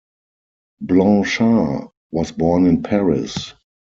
Blanchard 0.81 1.89
was 2.11 2.31
born 2.31 2.65
in 2.65 2.81
Paris. 2.81 3.53